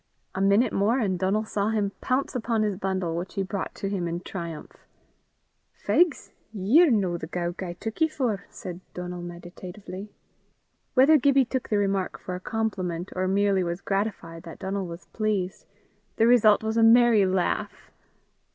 [0.33, 3.87] A minute more and Donal saw him pounce upon his bundle, which he brought to
[3.87, 4.87] him in triumph.
[5.77, 6.31] "Fegs!
[6.51, 10.09] ye're no the gowk I took ye for," said Donal meditatively.
[10.95, 15.05] Whether Gibbie took the remark for a compliment, or merely was gratified that Donal was
[15.05, 15.67] pleased,
[16.15, 17.91] the result was a merry laugh.